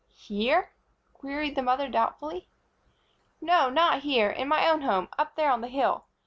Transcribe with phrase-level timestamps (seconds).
[0.17, 0.71] "Here?"
[1.13, 2.49] queried the mother, doubtfully.
[3.39, 4.31] "No, not here.
[4.31, 6.05] In my own home up there, on the hill.